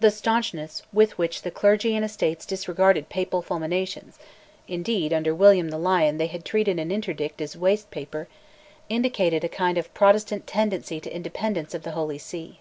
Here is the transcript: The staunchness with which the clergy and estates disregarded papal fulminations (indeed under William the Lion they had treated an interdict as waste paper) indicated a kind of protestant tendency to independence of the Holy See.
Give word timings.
The 0.00 0.10
staunchness 0.10 0.82
with 0.94 1.18
which 1.18 1.42
the 1.42 1.50
clergy 1.50 1.94
and 1.94 2.02
estates 2.02 2.46
disregarded 2.46 3.10
papal 3.10 3.42
fulminations 3.42 4.18
(indeed 4.66 5.12
under 5.12 5.34
William 5.34 5.68
the 5.68 5.76
Lion 5.76 6.16
they 6.16 6.28
had 6.28 6.42
treated 6.42 6.78
an 6.78 6.90
interdict 6.90 7.42
as 7.42 7.54
waste 7.54 7.90
paper) 7.90 8.28
indicated 8.88 9.44
a 9.44 9.48
kind 9.50 9.76
of 9.76 9.92
protestant 9.92 10.46
tendency 10.46 11.00
to 11.00 11.14
independence 11.14 11.74
of 11.74 11.82
the 11.82 11.90
Holy 11.90 12.16
See. 12.16 12.60